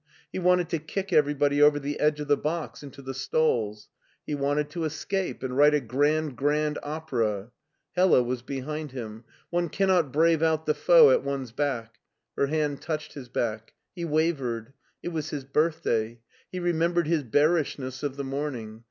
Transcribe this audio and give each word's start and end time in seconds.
He 0.33 0.39
wanted 0.39 0.67
to 0.69 0.79
kick 0.79 1.13
everybody 1.13 1.61
over 1.61 1.77
the 1.77 1.99
edge 1.99 2.19
of 2.19 2.27
the 2.27 2.35
box 2.35 2.81
into 2.81 3.03
the 3.03 3.13
stalls. 3.13 3.87
He 4.25 4.33
wanted 4.33 4.67
to 4.71 4.83
escape 4.83 5.43
and 5.43 5.55
write 5.55 5.75
a 5.75 5.79
grand 5.79 6.35
grand 6.35 6.79
opera. 6.81 7.51
Hella 7.95 8.23
was 8.23 8.41
behind 8.41 8.93
him. 8.93 9.25
One 9.51 9.69
cannot 9.69 10.11
brave 10.11 10.41
out 10.41 10.65
the 10.65 10.73
foe 10.73 11.11
at 11.11 11.23
one's 11.23 11.51
back. 11.51 11.99
Her 12.35 12.47
hand 12.47 12.81
touched 12.81 13.13
his 13.13 13.29
back. 13.29 13.75
He 13.95 14.03
wavered. 14.03 14.73
It 15.03 15.09
was 15.09 15.29
his 15.29 15.43
birthday. 15.43 16.19
He 16.51 16.59
remembered 16.59 17.05
his 17.05 17.21
bearishness 17.21 18.01
of 18.01 18.15
the 18.15 18.23
morning. 18.23 18.79